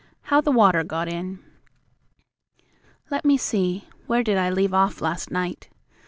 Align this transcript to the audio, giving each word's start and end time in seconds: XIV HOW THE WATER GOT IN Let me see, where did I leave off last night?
XIV 0.01 0.19
HOW 0.29 0.41
THE 0.41 0.51
WATER 0.51 0.83
GOT 0.83 1.07
IN 1.09 1.39
Let 3.11 3.23
me 3.23 3.37
see, 3.37 3.87
where 4.07 4.23
did 4.23 4.35
I 4.35 4.49
leave 4.49 4.73
off 4.73 4.99
last 4.99 5.29
night? 5.29 5.69